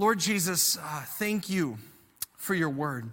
[0.00, 1.76] Lord Jesus, uh, thank you
[2.38, 3.10] for your word.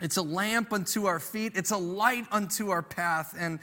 [0.00, 3.34] It's a lamp unto our feet, it's a light unto our path.
[3.38, 3.58] And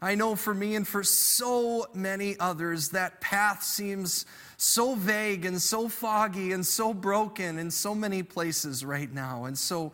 [0.00, 4.24] I know for me and for so many others, that path seems
[4.56, 9.46] so vague and so foggy and so broken in so many places right now.
[9.46, 9.90] And so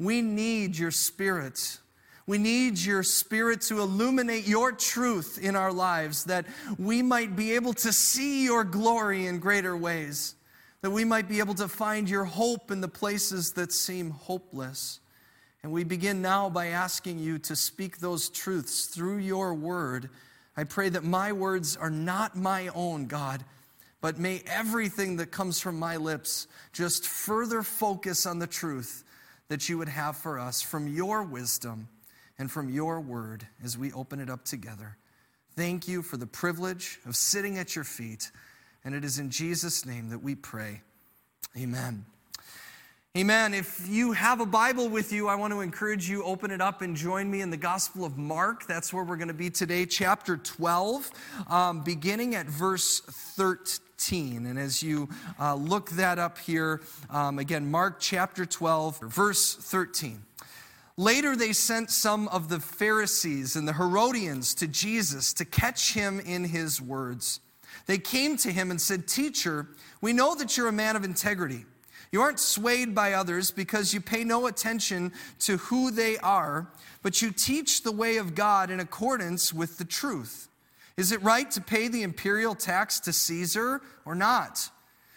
[0.00, 1.78] we need your spirit.
[2.26, 6.46] We need your spirit to illuminate your truth in our lives that
[6.80, 10.34] we might be able to see your glory in greater ways,
[10.84, 15.00] that we might be able to find your hope in the places that seem hopeless.
[15.62, 20.10] And we begin now by asking you to speak those truths through your word.
[20.58, 23.46] I pray that my words are not my own, God,
[24.02, 29.04] but may everything that comes from my lips just further focus on the truth
[29.48, 31.88] that you would have for us from your wisdom
[32.38, 34.98] and from your word as we open it up together.
[35.56, 38.30] Thank you for the privilege of sitting at your feet.
[38.84, 40.82] And it is in Jesus' name that we pray.
[41.56, 42.04] Amen.
[43.16, 43.54] Amen.
[43.54, 46.82] If you have a Bible with you, I want to encourage you open it up
[46.82, 48.66] and join me in the Gospel of Mark.
[48.66, 51.12] That's where we're going to be today, chapter 12,
[51.46, 54.46] um, beginning at verse 13.
[54.46, 60.20] And as you uh, look that up here, um, again, Mark chapter 12, verse 13.
[60.96, 66.18] Later, they sent some of the Pharisees and the Herodians to Jesus to catch him
[66.18, 67.38] in his words.
[67.86, 69.68] They came to him and said, Teacher,
[70.00, 71.66] we know that you're a man of integrity
[72.14, 76.68] you aren't swayed by others because you pay no attention to who they are,
[77.02, 80.48] but you teach the way of God in accordance with the truth.
[80.96, 84.70] Is it right to pay the imperial tax to Caesar or not?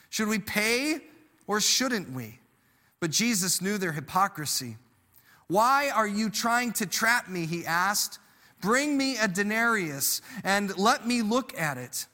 [0.09, 1.01] Should we pay
[1.45, 2.39] or shouldn't we?
[2.99, 4.77] But Jesus knew their hypocrisy.
[5.45, 7.45] Why are you trying to trap me?
[7.45, 8.17] He asked.
[8.59, 12.07] Bring me a denarius and let me look at it.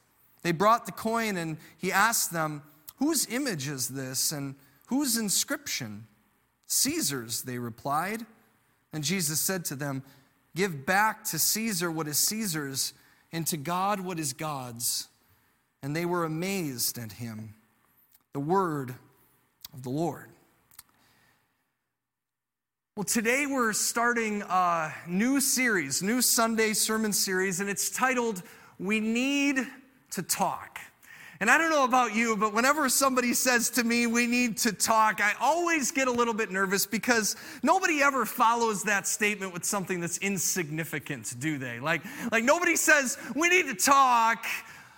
[0.43, 2.61] They brought the coin and he asked them,
[2.97, 4.31] Whose image is this?
[4.31, 4.55] And
[4.87, 6.05] Whose inscription?
[6.67, 8.25] Caesar's, they replied.
[8.91, 10.03] And Jesus said to them,
[10.55, 12.93] Give back to Caesar what is Caesar's,
[13.31, 15.07] and to God what is God's.
[15.81, 17.55] And they were amazed at him.
[18.33, 18.93] The word
[19.73, 20.29] of the Lord.
[22.95, 28.43] Well, today we're starting a new series, new Sunday sermon series, and it's titled
[28.77, 29.65] We Need
[30.13, 30.79] to Talk.
[31.39, 34.71] And I don't know about you, but whenever somebody says to me, we need to
[34.71, 39.65] talk, I always get a little bit nervous because nobody ever follows that statement with
[39.65, 41.81] something that's insignificant, do they?
[41.81, 42.01] Like,
[42.31, 44.45] like nobody says, we need to talk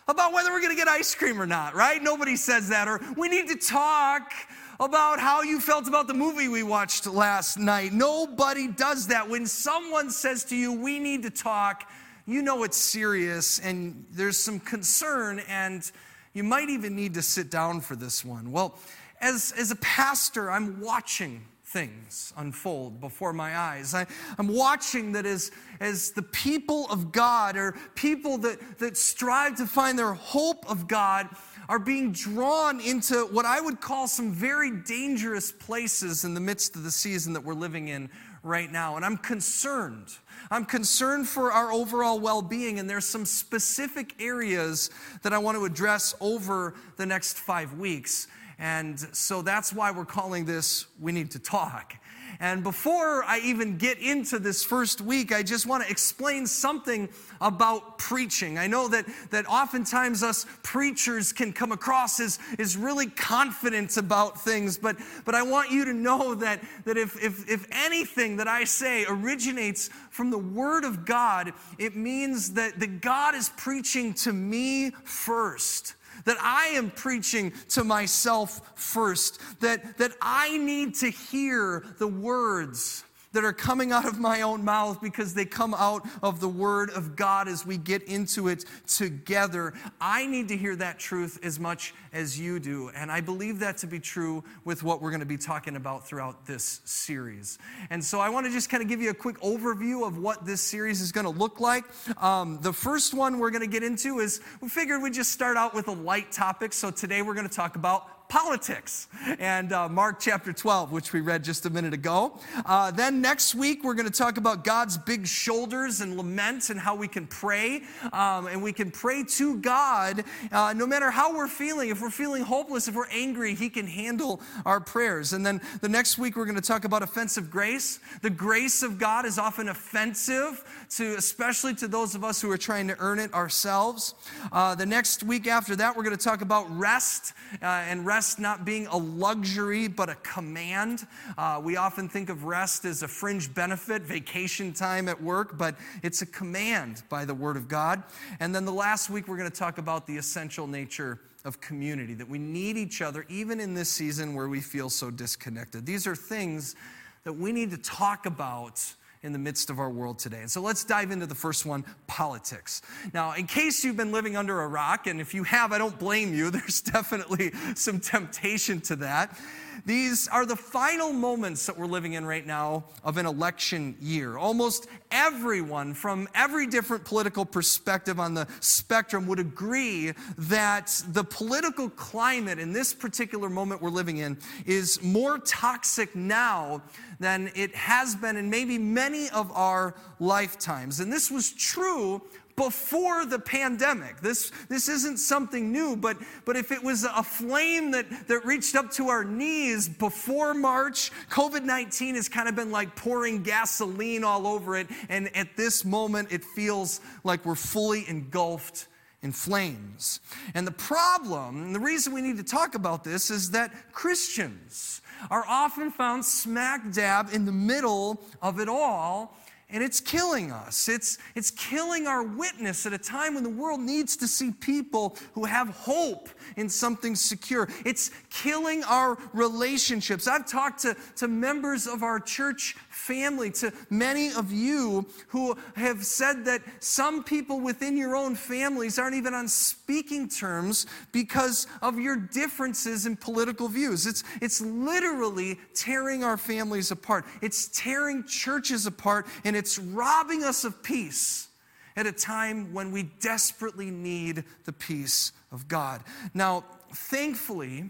[0.07, 2.03] about whether we're gonna get ice cream or not, right?
[2.03, 2.87] Nobody says that.
[2.87, 4.31] Or we need to talk
[4.79, 7.91] about how you felt about the movie we watched last night.
[7.91, 9.27] Nobody does that.
[9.27, 11.89] When someone says to you, we need to talk,
[12.25, 15.91] you know it's serious and there's some concern and
[16.33, 18.51] you might even need to sit down for this one.
[18.51, 18.77] Well,
[19.21, 23.93] as, as a pastor, I'm watching things unfold before my eyes.
[23.93, 24.05] I,
[24.37, 29.65] am watching that as, as the people of God or people that, that strive to
[29.65, 31.29] find their hope of God
[31.67, 36.75] are being drawn into what I would call some very dangerous places in the midst
[36.75, 38.09] of the season that we're living in
[38.43, 38.95] right now.
[38.95, 40.09] And I'm concerned
[40.51, 44.89] I'm concerned for our overall well being, and there's some specific areas
[45.23, 48.27] that I want to address over the next five weeks.
[48.57, 51.95] And so that's why we're calling this We Need to Talk.
[52.39, 57.09] And before I even get into this first week, I just want to explain something
[57.41, 58.57] about preaching.
[58.57, 64.41] I know that, that oftentimes us preachers can come across as, as really confident about
[64.41, 68.47] things, but, but I want you to know that, that if, if, if anything that
[68.47, 74.13] I say originates from the Word of God, it means that, that God is preaching
[74.15, 81.09] to me first that I am preaching to myself first, that, that I need to
[81.09, 83.03] hear the words
[83.35, 86.89] that are coming out of my own mouth because they come out of the Word
[86.91, 89.73] of God as we get into it together.
[89.99, 92.89] I need to hear that truth as much as you do.
[92.95, 96.07] And I believe that to be true with what we're going to be talking about
[96.07, 97.59] throughout this series.
[97.89, 100.45] And so I want to just kind of give you a quick overview of what
[100.45, 101.83] this series is going to look like.
[102.23, 105.57] Um, the first one we're going to get into is we figured we'd just start
[105.57, 106.71] out with a light topic.
[106.71, 109.07] So today we're going to talk about politics
[109.39, 112.37] and uh, Mark chapter 12, which we read just a minute ago.
[112.65, 116.79] Uh, then next week, we're going to talk about God's big shoulders and lament and
[116.79, 117.81] how we can pray.
[118.11, 121.89] Um, and we can pray to God uh, no matter how we're feeling.
[121.89, 125.33] If we're feeling hopeless, if we're angry, He can handle our prayers.
[125.33, 127.99] And then the next week, we're going to talk about offensive grace.
[128.21, 130.63] The grace of God is often offensive
[130.97, 134.15] to, especially to those of us who are trying to earn it ourselves.
[134.51, 138.14] Uh, the next week after that, we're going to talk about rest uh, and rest
[138.15, 141.05] rest not being a luxury, but a command.
[141.37, 145.75] Uh, we often think of rest as a fringe benefit, vacation time at work, but
[146.01, 148.01] it's a command by the Word of God.
[148.39, 152.13] And then the last week, we're going to talk about the essential nature of community,
[152.13, 155.85] that we need each other even in this season where we feel so disconnected.
[155.85, 156.77] These are things
[157.25, 158.81] that we need to talk about
[159.25, 160.41] in the midst of our world today.
[160.41, 162.81] And so let's dive into the first one politics.
[163.13, 165.97] Now, in case you've been living under a rock, and if you have, I don't
[165.97, 169.37] blame you, there's definitely some temptation to that.
[169.85, 174.37] These are the final moments that we're living in right now of an election year.
[174.37, 181.89] Almost everyone from every different political perspective on the spectrum would agree that the political
[181.89, 186.81] climate in this particular moment we're living in is more toxic now
[187.19, 190.99] than it has been in maybe many of our lifetimes.
[190.99, 192.21] And this was true
[192.55, 194.21] before the pandemic.
[194.21, 198.75] This, this isn't something new, but, but if it was a flame that, that reached
[198.75, 204.23] up to our knees before March, COVID 19 has kind of been like pouring gasoline
[204.23, 204.87] all over it.
[205.09, 208.87] And at this moment, it feels like we're fully engulfed
[209.21, 210.19] in flames.
[210.53, 215.01] And the problem, and the reason we need to talk about this, is that Christians
[215.31, 219.35] are often found smack dab in the middle of it all
[219.71, 220.87] and it's killing us.
[220.87, 225.17] It's, it's killing our witness at a time when the world needs to see people
[225.33, 227.67] who have hope in something secure.
[227.83, 230.27] It's killing our relationships.
[230.27, 236.05] I've talked to, to members of our church family, to many of you who have
[236.05, 241.97] said that some people within your own families aren't even on speaking terms because of
[241.99, 244.05] your differences in political views.
[244.05, 250.63] It's, it's literally tearing our families apart, it's tearing churches apart, and it's robbing us
[250.63, 251.47] of peace
[251.95, 256.03] at a time when we desperately need the peace of God.
[256.33, 257.89] Now, thankfully,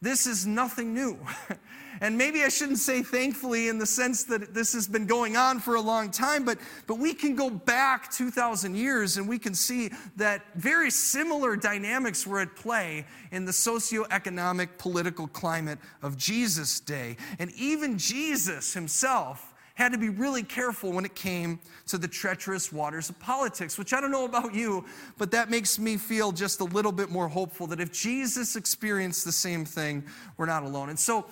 [0.00, 1.18] this is nothing new.
[2.00, 5.58] and maybe I shouldn't say thankfully in the sense that this has been going on
[5.58, 9.54] for a long time, but, but we can go back 2,000 years and we can
[9.54, 16.78] see that very similar dynamics were at play in the socioeconomic political climate of Jesus'
[16.78, 17.16] day.
[17.40, 19.47] And even Jesus himself
[19.78, 23.92] had to be really careful when it came to the treacherous waters of politics, which
[23.92, 24.84] I don't know about you,
[25.18, 29.24] but that makes me feel just a little bit more hopeful that if Jesus experienced
[29.24, 30.02] the same thing,
[30.36, 30.88] we're not alone.
[30.88, 31.26] And so,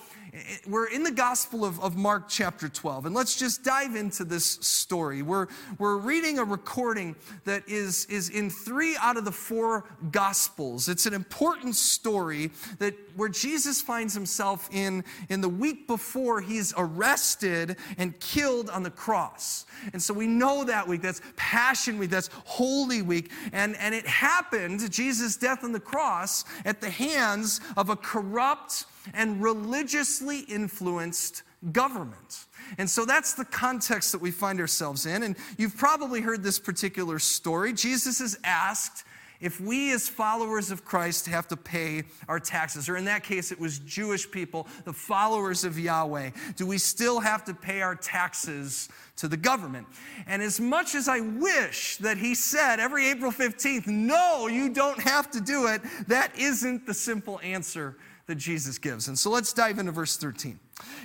[0.66, 4.44] we're in the Gospel of, of Mark, chapter 12, and let's just dive into this
[4.44, 5.22] story.
[5.22, 5.46] We're,
[5.78, 10.88] we're reading a recording that is, is in three out of the four Gospels.
[10.88, 16.74] It's an important story that where Jesus finds himself in, in the week before he's
[16.76, 19.64] arrested and killed on the cross.
[19.92, 21.02] And so we know that week.
[21.02, 22.10] That's Passion Week.
[22.10, 23.30] That's Holy Week.
[23.52, 28.84] And, and it happened, Jesus' death on the cross, at the hands of a corrupt,
[29.14, 31.42] and religiously influenced
[31.72, 32.46] government.
[32.78, 35.22] And so that's the context that we find ourselves in.
[35.22, 37.72] And you've probably heard this particular story.
[37.72, 39.04] Jesus is asked
[39.40, 43.52] if we, as followers of Christ, have to pay our taxes, or in that case,
[43.52, 47.94] it was Jewish people, the followers of Yahweh, do we still have to pay our
[47.94, 49.86] taxes to the government?
[50.26, 55.00] And as much as I wish that he said every April 15th, no, you don't
[55.00, 59.08] have to do it, that isn't the simple answer that Jesus gives.
[59.08, 60.58] And so let's dive into verse 13.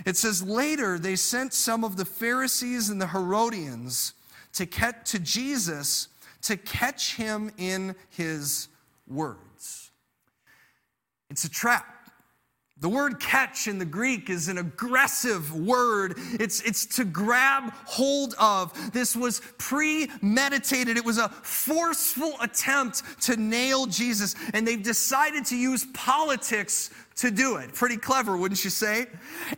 [0.06, 4.14] It says, Later they sent some of the Pharisees and the Herodians
[4.54, 6.08] to, get to Jesus
[6.44, 8.68] to catch him in his
[9.08, 9.92] words.
[11.30, 11.86] It's a trap.
[12.82, 16.16] The word catch in the Greek is an aggressive word.
[16.40, 18.74] It's, it's to grab hold of.
[18.92, 20.98] This was premeditated.
[20.98, 24.34] It was a forceful attempt to nail Jesus.
[24.56, 27.74] And they've decided to use politics to do it.
[27.74, 29.06] Pretty clever, wouldn't you say?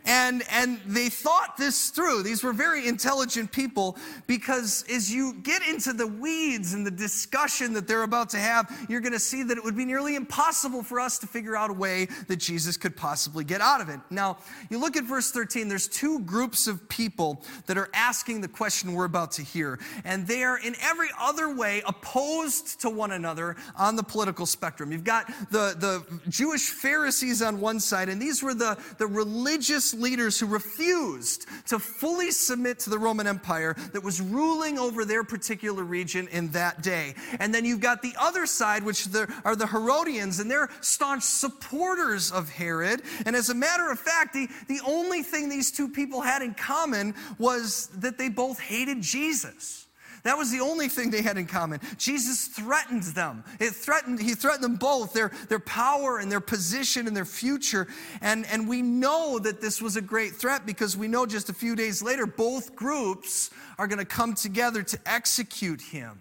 [0.04, 2.22] And, and they thought this through.
[2.22, 3.96] These were very intelligent people
[4.26, 8.86] because as you get into the weeds and the discussion that they're about to have,
[8.88, 11.70] you're going to see that it would be nearly impossible for us to figure out
[11.70, 14.00] a way that Jesus could possibly get out of it.
[14.10, 18.48] Now, you look at verse 13, there's two groups of people that are asking the
[18.48, 19.78] question we're about to hear.
[20.04, 24.90] And they are in every other way opposed to one another on the political spectrum.
[24.90, 29.06] You've got the, the Jewish Pharisees on on one side, and these were the, the
[29.06, 35.04] religious leaders who refused to fully submit to the Roman Empire that was ruling over
[35.04, 37.14] their particular region in that day.
[37.38, 39.06] And then you've got the other side, which
[39.44, 43.02] are the Herodians, and they're staunch supporters of Herod.
[43.26, 46.54] And as a matter of fact, the, the only thing these two people had in
[46.54, 49.83] common was that they both hated Jesus.
[50.24, 51.80] That was the only thing they had in common.
[51.98, 53.44] Jesus threatened them.
[53.60, 57.86] It threatened, he threatened them both, their, their power and their position and their future.
[58.22, 61.54] And, and we know that this was a great threat because we know just a
[61.54, 66.18] few days later, both groups are going to come together to execute him.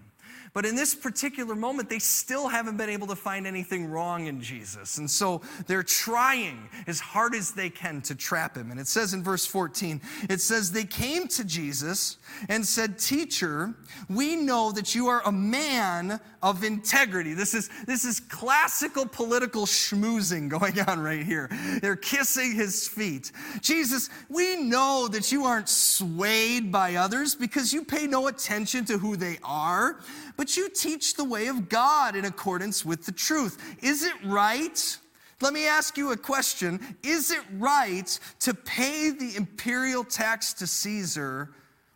[0.51, 4.41] But in this particular moment, they still haven't been able to find anything wrong in
[4.41, 4.97] Jesus.
[4.97, 8.69] And so they're trying as hard as they can to trap him.
[8.71, 12.17] And it says in verse 14, it says, They came to Jesus
[12.49, 13.73] and said, Teacher,
[14.09, 17.33] we know that you are a man of integrity.
[17.33, 21.49] This is, this is classical political schmoozing going on right here.
[21.81, 23.31] They're kissing his feet.
[23.61, 28.97] Jesus, we know that you aren't swayed by others because you pay no attention to
[28.97, 29.99] who they are
[30.37, 33.77] but you teach the way of God in accordance with the truth.
[33.81, 34.97] Is it right?
[35.41, 36.97] Let me ask you a question.
[37.03, 38.07] Is it right
[38.39, 41.49] to pay the imperial tax to Caesar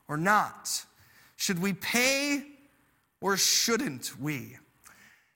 [0.07, 0.85] or not?
[1.37, 2.43] Should we pay
[3.21, 4.57] or shouldn't we?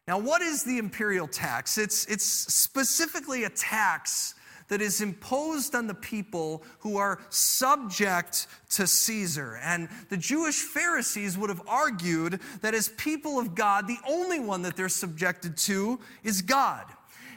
[0.08, 1.77] Now, what is the imperial tax?
[1.77, 4.36] It's, it's specifically a tax
[4.71, 9.59] that is imposed on the people who are subject to Caesar.
[9.61, 14.61] And the Jewish Pharisees would have argued that as people of God, the only one
[14.61, 16.85] that they're subjected to is God.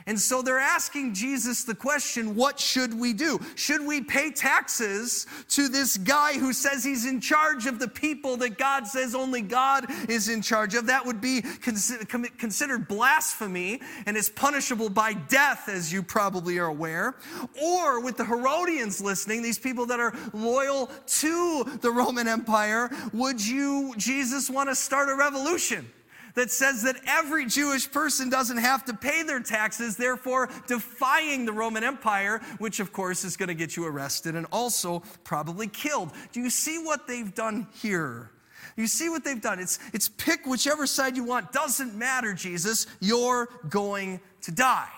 [0.07, 3.41] And so they're asking Jesus the question what should we do?
[3.55, 8.37] Should we pay taxes to this guy who says he's in charge of the people
[8.39, 10.87] that God says only God is in charge of?
[10.87, 17.17] That would be considered blasphemy and is punishable by death, as you probably are aware.
[17.63, 23.45] Or with the Herodians listening, these people that are loyal to the Roman Empire, would
[23.45, 25.91] you, Jesus, want to start a revolution?
[26.35, 31.53] That says that every Jewish person doesn't have to pay their taxes, therefore defying the
[31.53, 36.11] Roman Empire, which of course is going to get you arrested and also probably killed.
[36.33, 38.31] Do you see what they've done here?
[38.77, 39.61] You see what they've done?
[39.61, 41.53] It's, it's pick whichever side you want.
[41.53, 42.87] Doesn't matter, Jesus.
[43.01, 44.89] You're going to die.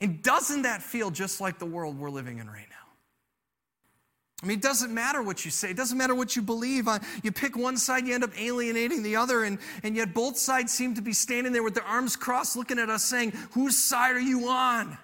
[0.00, 2.81] And doesn't that feel just like the world we're living in right now?
[4.42, 5.70] I mean, it doesn't matter what you say.
[5.70, 6.88] It doesn't matter what you believe.
[6.88, 10.36] Uh, you pick one side, you end up alienating the other, and, and yet both
[10.36, 13.76] sides seem to be standing there with their arms crossed, looking at us, saying, Whose
[13.76, 14.98] side are you on?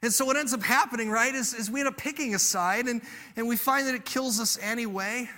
[0.00, 2.86] And so what ends up happening, right, is, is we end up picking a side,
[2.86, 3.02] and,
[3.36, 5.28] and we find that it kills us anyway.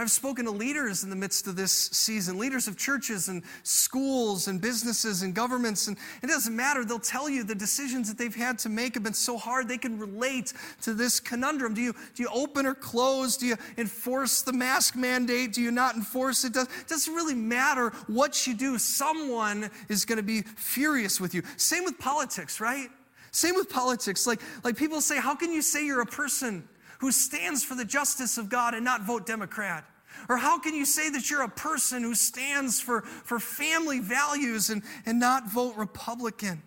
[0.00, 4.48] I've spoken to leaders in the midst of this season, leaders of churches and schools
[4.48, 6.84] and businesses and governments, and it doesn't matter.
[6.84, 9.76] They'll tell you the decisions that they've had to make have been so hard they
[9.78, 11.74] can relate to this conundrum.
[11.74, 13.36] Do you, do you open or close?
[13.36, 15.52] Do you enforce the mask mandate?
[15.52, 16.56] Do you not enforce it?
[16.56, 18.78] It doesn't really matter what you do.
[18.78, 21.42] Someone is going to be furious with you.
[21.56, 22.88] Same with politics, right?
[23.32, 24.26] Same with politics.
[24.26, 26.68] Like, like people say, how can you say you're a person
[27.00, 29.84] who stands for the justice of God and not vote Democrat?
[30.28, 34.70] Or how can you say that you're a person who stands for, for family values
[34.70, 36.62] and, and not vote Republican?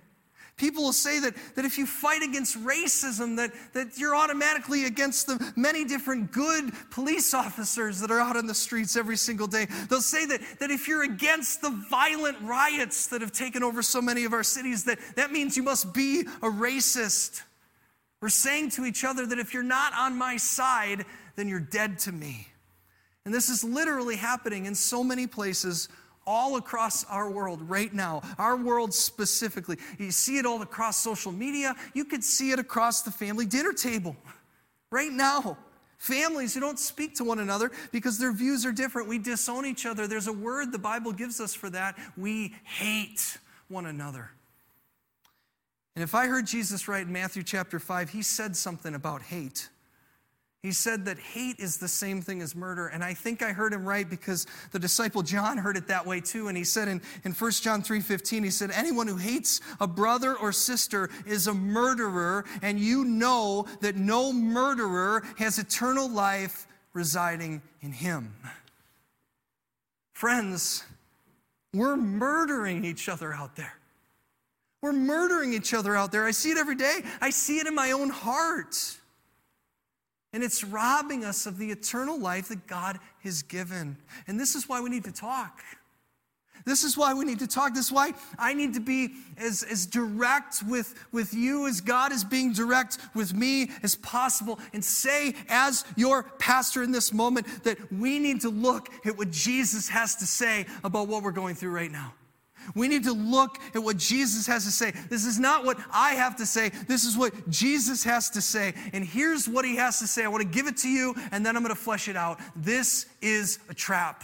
[0.56, 5.26] People will say that, that if you fight against racism, that, that you're automatically against
[5.26, 9.66] the many different good police officers that are out on the streets every single day.
[9.90, 14.00] They'll say that, that if you're against the violent riots that have taken over so
[14.00, 17.42] many of our cities, that that means you must be a racist.
[18.22, 21.06] We're saying to each other that if you're not on my side,
[21.36, 22.48] then you're dead to me.
[23.26, 25.90] And this is literally happening in so many places
[26.26, 29.78] all across our world right now, our world specifically.
[29.98, 31.76] You see it all across social media.
[31.94, 34.16] You could see it across the family dinner table
[34.90, 35.58] right now.
[35.98, 39.08] Families who don't speak to one another because their views are different.
[39.08, 40.06] We disown each other.
[40.06, 41.98] There's a word the Bible gives us for that.
[42.18, 43.38] We hate
[43.70, 44.30] one another.
[45.96, 49.70] And if I heard Jesus right in Matthew chapter 5, he said something about hate.
[50.64, 52.88] He said that hate is the same thing as murder.
[52.88, 56.22] And I think I heard him right because the disciple John heard it that way
[56.22, 56.48] too.
[56.48, 60.38] And he said in, in 1 John 3:15, he said, Anyone who hates a brother
[60.38, 67.62] or sister is a murderer, and you know that no murderer has eternal life residing
[67.82, 68.34] in him.
[70.14, 70.86] Friends,
[71.74, 73.74] we're murdering each other out there.
[74.82, 76.24] We're murdering each other out there.
[76.24, 77.02] I see it every day.
[77.20, 78.78] I see it in my own heart.
[80.34, 83.98] And it's robbing us of the eternal life that God has given.
[84.28, 85.62] And this is why we need to talk.
[86.66, 87.74] This is why we need to talk.
[87.74, 92.12] This is why I need to be as, as direct with, with you as God
[92.12, 97.64] is being direct with me as possible and say, as your pastor in this moment,
[97.64, 101.56] that we need to look at what Jesus has to say about what we're going
[101.56, 102.14] through right now.
[102.76, 104.92] We need to look at what Jesus has to say.
[105.10, 106.70] This is not what I have to say.
[106.88, 108.74] This is what Jesus has to say.
[108.94, 110.24] And here's what he has to say.
[110.24, 112.40] I want to give it to you, and then I'm going to flesh it out.
[112.56, 114.24] This is a trap.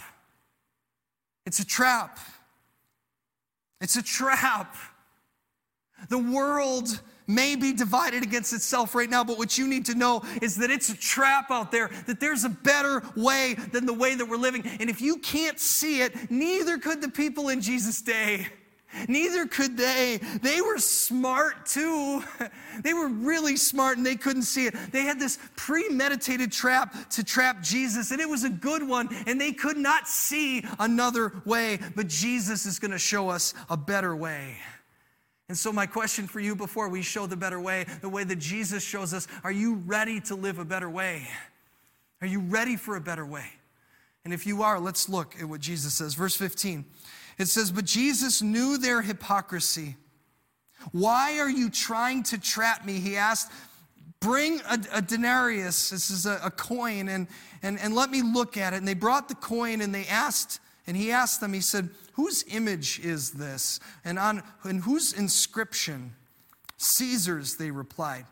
[1.46, 2.18] It's a trap.
[3.80, 4.76] It's a trap.
[6.08, 10.22] The world may be divided against itself right now, but what you need to know
[10.42, 14.14] is that it's a trap out there, that there's a better way than the way
[14.14, 14.66] that we're living.
[14.80, 18.48] And if you can't see it, neither could the people in Jesus' day.
[19.08, 20.18] Neither could they.
[20.42, 22.22] They were smart too.
[22.82, 24.74] They were really smart and they couldn't see it.
[24.90, 29.38] They had this premeditated trap to trap Jesus, and it was a good one, and
[29.38, 31.78] they could not see another way.
[31.94, 34.56] But Jesus is going to show us a better way.
[35.50, 38.38] And so, my question for you before we show the better way, the way that
[38.38, 41.26] Jesus shows us, are you ready to live a better way?
[42.20, 43.46] Are you ready for a better way?
[44.24, 46.14] And if you are, let's look at what Jesus says.
[46.14, 46.84] Verse 15
[47.36, 49.96] it says, But Jesus knew their hypocrisy.
[50.92, 53.00] Why are you trying to trap me?
[53.00, 53.50] He asked.
[54.20, 57.26] Bring a, a denarius, this is a, a coin, and,
[57.64, 58.76] and, and let me look at it.
[58.76, 62.44] And they brought the coin and they asked, and he asked them, he said, Whose
[62.48, 63.80] image is this?
[64.04, 66.14] And on and whose inscription?
[66.76, 68.24] Caesar's, they replied.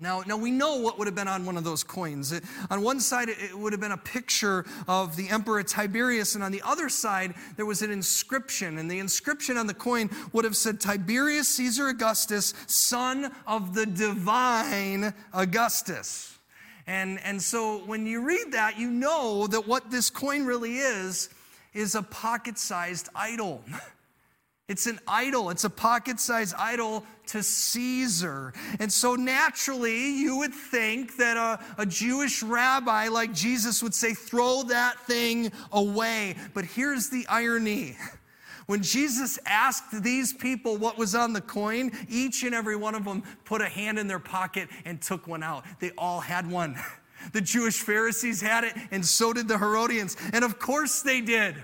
[0.00, 2.30] Now, now we know what would have been on one of those coins.
[2.30, 6.36] It, on one side, it, it would have been a picture of the Emperor Tiberius,
[6.36, 8.78] and on the other side, there was an inscription.
[8.78, 13.86] And the inscription on the coin would have said, Tiberius Caesar Augustus, son of the
[13.86, 16.38] divine Augustus.
[16.86, 21.28] And, and so when you read that, you know that what this coin really is
[21.74, 23.62] is a pocket sized idol.
[24.68, 25.48] It's an idol.
[25.48, 28.52] It's a pocket sized idol to Caesar.
[28.78, 34.12] And so naturally, you would think that a, a, Jewish rabbi like Jesus would say,
[34.12, 36.36] throw that thing away.
[36.52, 37.96] But here's the irony.
[38.66, 43.02] When Jesus asked these people what was on the coin, each and every one of
[43.02, 45.64] them put a hand in their pocket and took one out.
[45.80, 46.76] They all had one.
[47.32, 50.16] The Jewish Pharisees had it, and so did the Herodians.
[50.32, 51.56] And of course they did.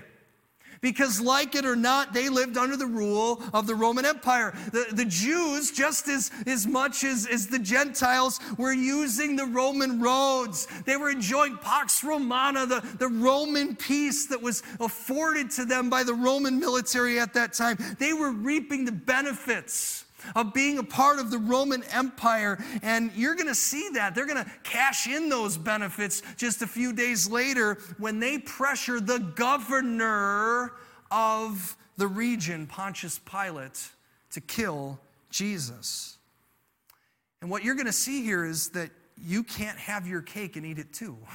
[0.81, 4.53] Because, like it or not, they lived under the rule of the Roman Empire.
[4.71, 9.99] The, the Jews, just as, as much as, as the Gentiles, were using the Roman
[9.99, 10.67] roads.
[10.85, 16.03] They were enjoying Pax Romana, the, the Roman peace that was afforded to them by
[16.03, 17.77] the Roman military at that time.
[17.97, 20.04] They were reaping the benefits
[20.35, 22.63] of being a part of the Roman Empire.
[22.81, 24.15] And you're going to see that.
[24.15, 28.99] They're going to cash in those benefits just a few days later when they pressure
[28.99, 30.73] the governor
[31.11, 33.89] of the region, Pontius Pilate,
[34.31, 36.17] to kill Jesus.
[37.41, 40.65] And what you're going to see here is that you can't have your cake and
[40.65, 41.17] eat it too.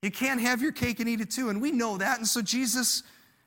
[0.00, 1.48] You can't have your cake and eat it too.
[1.48, 2.18] And we know that.
[2.18, 3.02] And so Jesus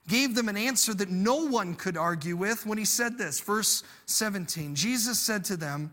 [0.07, 3.39] gave them an answer that no one could argue with when he said this.
[3.39, 5.91] Verse 17 Jesus said to them,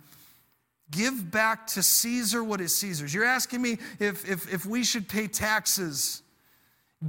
[0.90, 3.12] Give back to Caesar what is Caesar's.
[3.12, 6.23] You're asking me if, if, if we should pay taxes.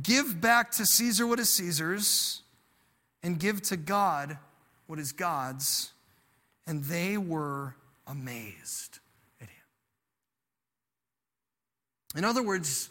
[0.02, 2.42] Give back to Caesar what is Caesar's,
[3.24, 4.38] and give to God
[4.88, 5.92] what is God's.
[6.68, 7.74] And they were
[8.06, 9.00] amazed
[9.42, 9.56] at him.
[12.18, 12.90] In other words,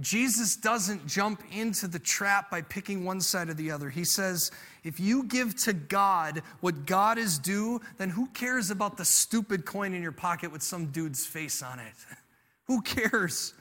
[0.00, 3.90] Jesus doesn't jump into the trap by picking one side or the other.
[3.90, 4.50] He says,
[4.82, 9.64] if you give to God what God is due, then who cares about the stupid
[9.64, 11.94] coin in your pocket with some dude's face on it?
[12.66, 13.54] who cares?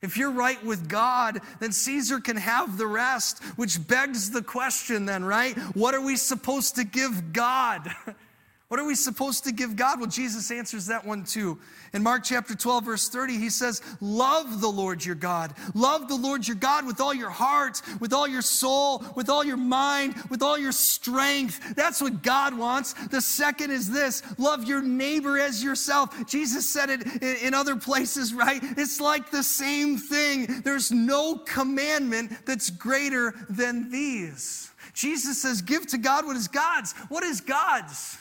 [0.00, 5.06] If you're right with God, then Caesar can have the rest, which begs the question,
[5.06, 5.56] then, right?
[5.74, 7.92] What are we supposed to give God?
[8.68, 9.98] What are we supposed to give God?
[9.98, 11.58] Well, Jesus answers that one too.
[11.94, 15.54] In Mark chapter 12, verse 30, he says, Love the Lord your God.
[15.74, 19.42] Love the Lord your God with all your heart, with all your soul, with all
[19.42, 21.76] your mind, with all your strength.
[21.76, 22.92] That's what God wants.
[22.92, 26.26] The second is this love your neighbor as yourself.
[26.26, 28.60] Jesus said it in other places, right?
[28.62, 30.60] It's like the same thing.
[30.62, 34.70] There's no commandment that's greater than these.
[34.92, 36.92] Jesus says, Give to God what is God's.
[37.08, 38.18] What is God's?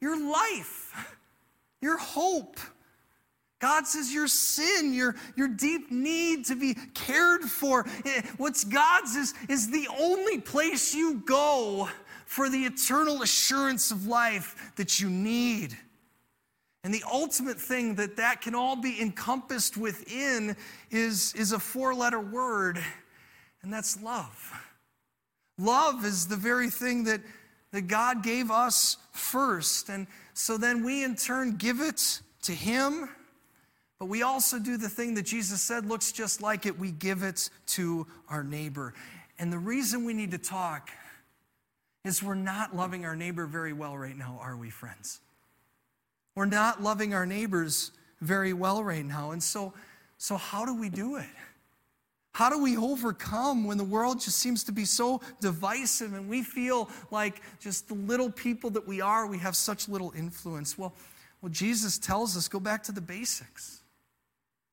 [0.00, 1.16] Your life,
[1.80, 2.58] your hope.
[3.60, 7.86] God says your sin, your, your deep need to be cared for.
[8.04, 11.88] Eh, what's God's is, is the only place you go
[12.26, 15.78] for the eternal assurance of life that you need.
[16.82, 20.56] And the ultimate thing that that can all be encompassed within
[20.90, 22.78] is, is a four letter word,
[23.62, 24.52] and that's love.
[25.58, 27.22] Love is the very thing that
[27.74, 29.88] that God gave us first.
[29.88, 33.08] And so then we in turn give it to Him.
[33.98, 36.78] But we also do the thing that Jesus said looks just like it.
[36.78, 38.94] We give it to our neighbor.
[39.40, 40.90] And the reason we need to talk
[42.04, 45.18] is we're not loving our neighbor very well right now, are we, friends?
[46.36, 49.32] We're not loving our neighbors very well right now.
[49.32, 49.74] And so,
[50.16, 51.26] so how do we do it?
[52.34, 56.42] How do we overcome when the world just seems to be so divisive and we
[56.42, 60.76] feel like just the little people that we are, we have such little influence?
[60.76, 60.94] Well,
[61.40, 63.82] well Jesus tells us go back to the basics.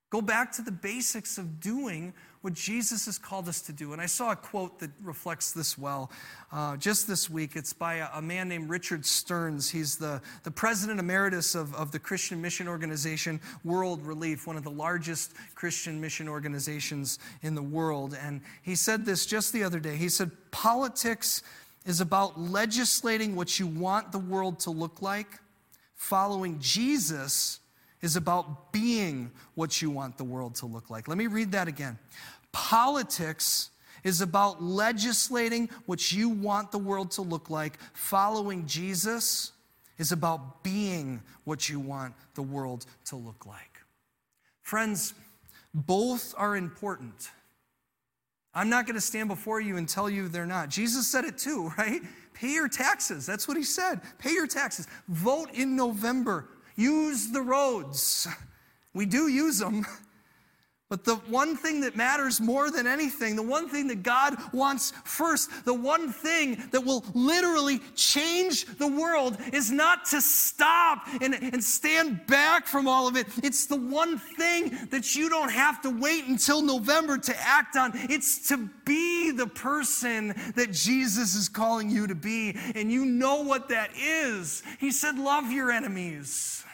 [0.09, 3.93] Go back to the basics of doing what Jesus has called us to do.
[3.93, 6.11] And I saw a quote that reflects this well
[6.51, 7.55] uh, just this week.
[7.55, 9.69] It's by a, a, man named Richard Stearns.
[9.69, 14.63] He's the, the president emeritus of, of the Christian mission organization World Relief, one of
[14.63, 18.17] the largest Christian mission organizations in the world.
[18.19, 19.95] And he said this just the other day.
[19.95, 21.43] He said, Politics
[21.85, 25.39] is about legislating what you want the world to look like.
[25.95, 27.60] Following Jesus
[28.01, 31.07] is about being what you want the world to look like.
[31.07, 31.99] Let me read that again.
[32.51, 33.69] Politics
[34.03, 37.77] is about legislating what you want the world to look like.
[37.93, 39.51] Following Jesus
[39.97, 43.79] is about being what you want the world to look like.
[44.63, 45.13] Friends,
[45.73, 47.29] both are important.
[48.53, 50.69] I'm not going to stand before you and tell you they're not.
[50.69, 52.01] Jesus said it too, right?
[52.33, 53.25] Pay your taxes.
[53.25, 54.01] That's what he said.
[54.17, 54.87] Pay your taxes.
[55.07, 56.49] Vote in November.
[56.81, 58.27] Use the roads.
[58.93, 59.85] We do use them.
[60.91, 64.91] But the one thing that matters more than anything, the one thing that God wants
[65.05, 71.33] first, the one thing that will literally change the world is not to stop and,
[71.33, 73.27] and stand back from all of it.
[73.41, 77.91] It's the one thing that you don't have to wait until November to act on.
[78.09, 82.57] It's to be the person that Jesus is calling you to be.
[82.75, 84.61] And you know what that is.
[84.77, 86.65] He said, Love your enemies.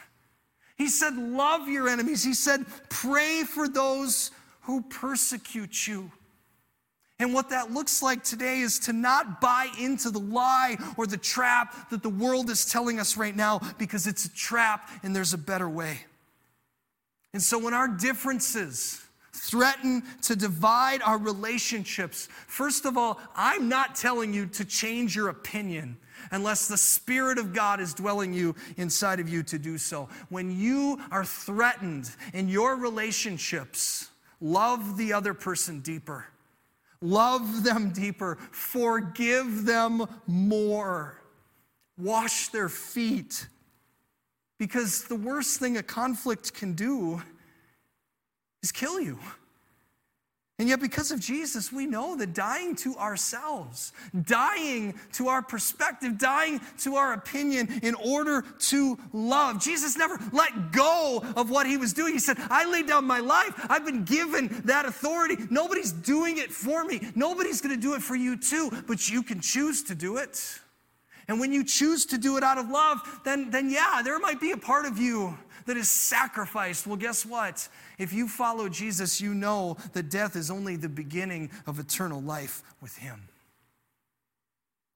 [0.78, 2.24] He said, Love your enemies.
[2.24, 4.30] He said, Pray for those
[4.62, 6.10] who persecute you.
[7.20, 11.16] And what that looks like today is to not buy into the lie or the
[11.16, 15.34] trap that the world is telling us right now because it's a trap and there's
[15.34, 15.98] a better way.
[17.32, 23.96] And so when our differences threaten to divide our relationships, first of all, I'm not
[23.96, 25.96] telling you to change your opinion
[26.30, 30.08] unless the Spirit of God is dwelling you inside of you to do so.
[30.28, 34.08] When you are threatened in your relationships,
[34.40, 36.26] love the other person deeper.
[37.00, 38.38] Love them deeper.
[38.50, 41.20] Forgive them more.
[41.96, 43.46] Wash their feet.
[44.58, 47.22] Because the worst thing a conflict can do
[48.62, 49.18] is kill you.
[50.60, 53.92] And yet, because of Jesus, we know that dying to ourselves,
[54.22, 59.62] dying to our perspective, dying to our opinion in order to love.
[59.62, 62.12] Jesus never let go of what he was doing.
[62.12, 63.52] He said, I laid down my life.
[63.70, 65.36] I've been given that authority.
[65.48, 67.08] Nobody's doing it for me.
[67.14, 70.58] Nobody's going to do it for you too, but you can choose to do it.
[71.28, 74.40] And when you choose to do it out of love, then, then yeah, there might
[74.40, 76.86] be a part of you that is sacrificed.
[76.86, 77.68] Well, guess what?
[77.98, 82.62] If you follow Jesus, you know that death is only the beginning of eternal life
[82.80, 83.28] with Him.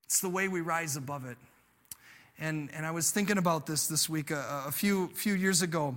[0.07, 1.37] It's the way we rise above it.
[2.39, 4.31] And, and I was thinking about this this week.
[4.31, 5.95] A, a few, few years ago,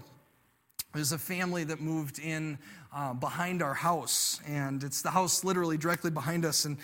[0.93, 2.57] there's a family that moved in
[2.93, 6.65] uh, behind our house, and it's the house literally directly behind us.
[6.65, 6.77] And,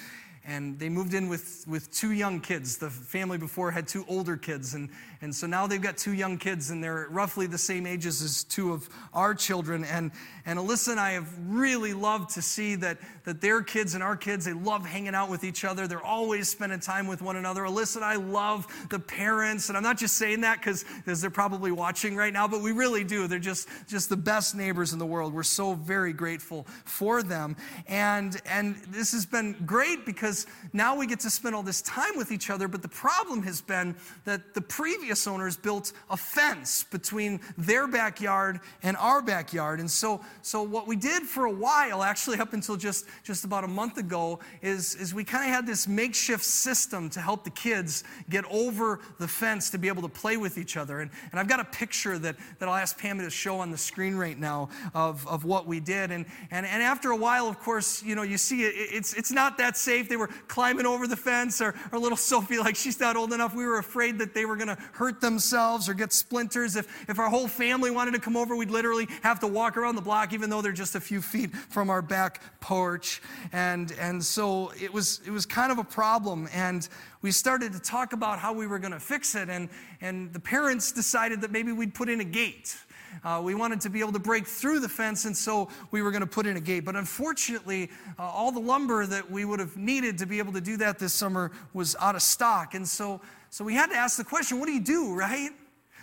[0.43, 2.77] and they moved in with, with two young kids.
[2.77, 4.89] The family before had two older kids, and,
[5.21, 8.43] and so now they've got two young kids, and they're roughly the same ages as
[8.43, 9.83] two of our children.
[9.83, 10.11] And,
[10.47, 14.15] and Alyssa and I have really loved to see that, that their kids and our
[14.15, 15.87] kids, they love hanging out with each other.
[15.87, 17.61] They're always spending time with one another.
[17.63, 21.71] Alyssa and I love the parents, and I'm not just saying that because they're probably
[21.71, 23.27] watching right now, but we really do.
[23.27, 25.35] They're just, just the best neighbors in the world.
[25.35, 27.55] We're so very grateful for them.
[27.87, 30.30] And, and this has been great because
[30.73, 33.61] now we get to spend all this time with each other, but the problem has
[33.61, 39.79] been that the previous owners built a fence between their backyard and our backyard.
[39.79, 43.63] And so, so what we did for a while, actually up until just, just about
[43.63, 47.49] a month ago, is, is we kind of had this makeshift system to help the
[47.49, 51.01] kids get over the fence to be able to play with each other.
[51.01, 53.77] And, and I've got a picture that, that I'll ask Pam to show on the
[53.77, 56.11] screen right now of, of what we did.
[56.11, 59.31] And, and, and after a while, of course, you know, you see it, it's, it's
[59.31, 60.09] not that safe.
[60.09, 63.53] They were climbing over the fence, or, or little Sophie, like she's not old enough.
[63.53, 66.75] We were afraid that they were going to hurt themselves or get splinters.
[66.75, 69.95] If, if our whole family wanted to come over, we'd literally have to walk around
[69.95, 73.21] the block, even though they're just a few feet from our back porch.
[73.51, 76.47] And, and so it was, it was kind of a problem.
[76.53, 76.87] And
[77.21, 79.49] we started to talk about how we were going to fix it.
[79.49, 82.75] And, and the parents decided that maybe we'd put in a gate
[83.23, 86.11] uh, we wanted to be able to break through the fence, and so we were
[86.11, 86.85] going to put in a gate.
[86.85, 90.61] But unfortunately, uh, all the lumber that we would have needed to be able to
[90.61, 92.73] do that this summer was out of stock.
[92.73, 95.51] And so, so we had to ask the question what do you do, right?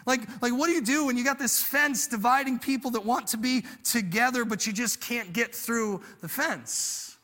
[0.07, 3.27] Like, like, what do you do when you got this fence dividing people that want
[3.29, 7.19] to be together, but you just can't get through the fence?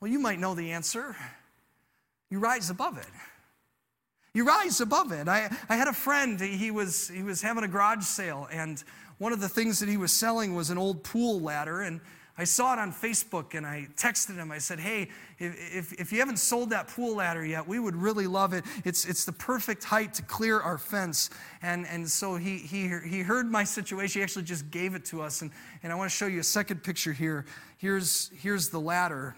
[0.00, 1.16] Well, you might know the answer.
[2.30, 3.06] You rise above it.
[4.34, 5.28] You rise above it.
[5.28, 8.84] I, I had a friend, he was, he was having a garage sale, and
[9.18, 11.80] one of the things that he was selling was an old pool ladder.
[11.80, 12.00] And
[12.38, 14.52] I saw it on Facebook and I texted him.
[14.52, 18.26] I said, Hey, if, if you haven't sold that pool ladder yet, we would really
[18.26, 18.64] love it.
[18.84, 21.30] It's, it's the perfect height to clear our fence.
[21.62, 24.20] And, and so he, he, he heard my situation.
[24.20, 25.40] He actually just gave it to us.
[25.40, 25.50] And,
[25.82, 27.46] and I want to show you a second picture here.
[27.78, 29.34] Here's, here's the ladder.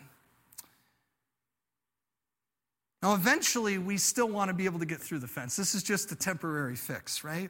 [3.01, 5.55] Now, eventually, we still want to be able to get through the fence.
[5.55, 7.49] This is just a temporary fix, right?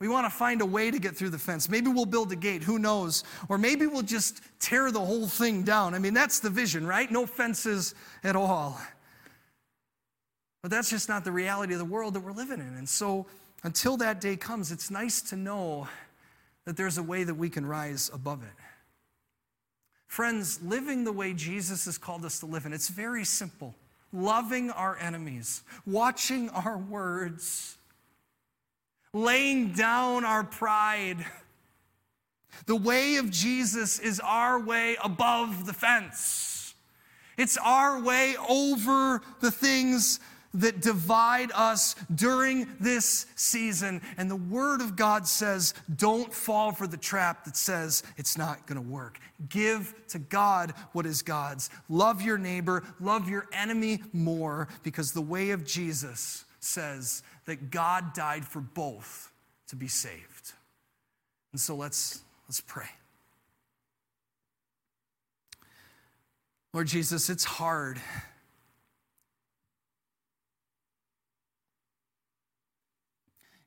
[0.00, 1.68] We want to find a way to get through the fence.
[1.68, 3.22] Maybe we'll build a gate, who knows?
[3.50, 5.94] Or maybe we'll just tear the whole thing down.
[5.94, 7.10] I mean, that's the vision, right?
[7.10, 8.80] No fences at all.
[10.62, 12.76] But that's just not the reality of the world that we're living in.
[12.76, 13.26] And so,
[13.62, 15.86] until that day comes, it's nice to know
[16.64, 18.48] that there's a way that we can rise above it.
[20.06, 23.74] Friends, living the way Jesus has called us to live in, it's very simple.
[24.12, 27.76] Loving our enemies, watching our words,
[29.12, 31.24] laying down our pride.
[32.66, 36.74] The way of Jesus is our way above the fence.
[37.36, 40.20] It's our way over the things
[40.52, 44.02] that divide us during this season.
[44.18, 48.66] And the Word of God says, don't fall for the trap that says it's not
[48.66, 49.18] going to work.
[49.48, 51.70] Give to God what is God's.
[51.88, 58.12] Love your neighbor, love your enemy more, because the way of Jesus says that God
[58.12, 59.32] died for both
[59.68, 60.52] to be saved.
[61.52, 62.88] And so let's, let's pray.
[66.72, 68.00] Lord Jesus, it's hard.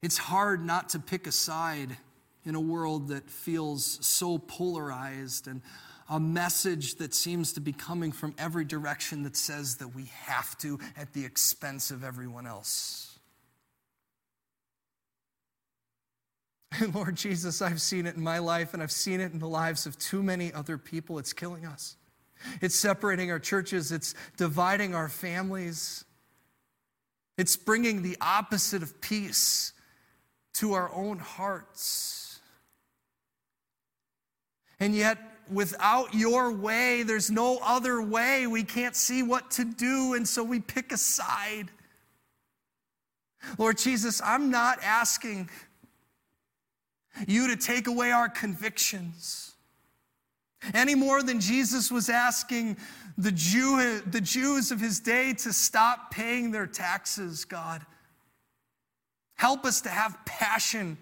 [0.01, 1.97] It's hard not to pick a side
[2.45, 5.62] in a world that feels so polarized and
[6.09, 10.57] a message that seems to be coming from every direction that says that we have
[10.59, 13.19] to at the expense of everyone else.
[16.79, 19.47] And Lord Jesus, I've seen it in my life and I've seen it in the
[19.47, 21.19] lives of too many other people.
[21.19, 21.95] It's killing us.
[22.61, 26.03] It's separating our churches, it's dividing our families.
[27.37, 29.73] It's bringing the opposite of peace
[30.55, 32.39] to our own hearts.
[34.79, 35.17] And yet,
[35.51, 38.47] without your way, there's no other way.
[38.47, 41.69] We can't see what to do, and so we pick a side.
[43.58, 45.49] Lord Jesus, I'm not asking
[47.27, 49.53] you to take away our convictions.
[50.73, 52.77] Any more than Jesus was asking
[53.17, 57.86] the, Jew, the Jews of his day to stop paying their taxes, God.
[59.36, 60.97] Help us to have passion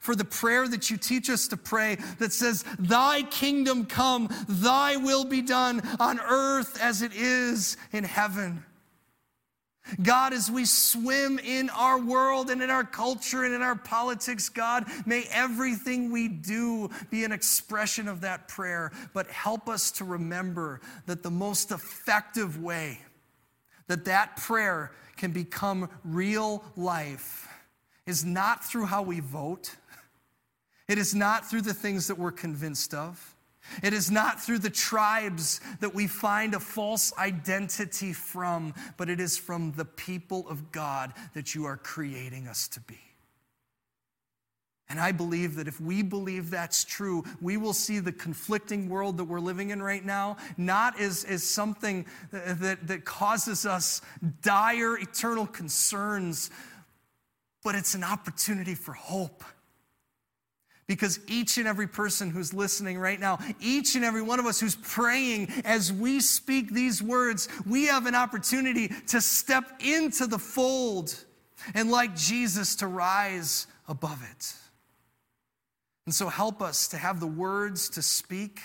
[0.00, 4.96] for the prayer that you teach us to pray that says, Thy kingdom come, thy
[4.96, 8.64] will be done on earth as it is in heaven.
[10.02, 14.48] God, as we swim in our world and in our culture and in our politics,
[14.48, 18.90] God, may everything we do be an expression of that prayer.
[19.14, 22.98] But help us to remember that the most effective way
[23.88, 27.48] that that prayer can become real life
[28.06, 29.76] is not through how we vote,
[30.88, 33.34] it is not through the things that we're convinced of.
[33.82, 39.18] It is not through the tribes that we find a false identity from, but it
[39.18, 42.98] is from the people of God that you are creating us to be.
[44.88, 49.16] And I believe that if we believe that's true, we will see the conflicting world
[49.16, 54.00] that we're living in right now not as, as something that, that causes us
[54.42, 56.50] dire eternal concerns,
[57.64, 59.42] but it's an opportunity for hope.
[60.86, 64.60] Because each and every person who's listening right now, each and every one of us
[64.60, 70.38] who's praying as we speak these words, we have an opportunity to step into the
[70.38, 71.24] fold
[71.74, 74.54] and, like Jesus, to rise above it.
[76.04, 78.60] And so, help us to have the words to speak.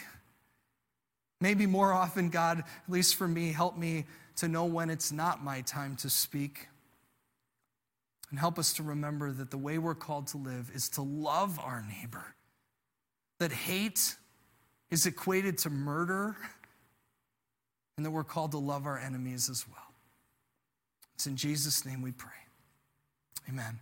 [1.40, 4.06] Maybe more often, God, at least for me, help me
[4.36, 6.68] to know when it's not my time to speak.
[8.32, 11.60] And help us to remember that the way we're called to live is to love
[11.60, 12.34] our neighbor,
[13.40, 14.16] that hate
[14.90, 16.38] is equated to murder,
[17.98, 19.94] and that we're called to love our enemies as well.
[21.16, 22.32] It's in Jesus' name we pray.
[23.50, 23.80] Amen.